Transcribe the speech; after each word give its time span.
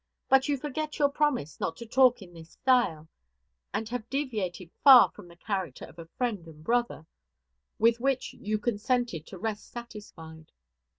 But 0.29 0.47
you 0.49 0.57
forget 0.57 0.97
your 0.97 1.09
promise 1.09 1.59
not 1.59 1.77
to 1.77 1.85
talk 1.85 2.23
in 2.23 2.33
this 2.33 2.53
style, 2.53 3.07
and 3.71 3.87
have 3.89 4.09
deviated 4.09 4.71
far 4.83 5.11
from 5.11 5.27
the 5.27 5.35
character 5.35 5.85
of 5.85 5.99
a 5.99 6.07
friend 6.17 6.47
and 6.47 6.63
brother, 6.63 7.05
with, 7.77 7.99
which 7.99 8.33
you 8.33 8.57
consented 8.57 9.27
to 9.27 9.37
rest 9.37 9.69
satisfied." 9.71 10.51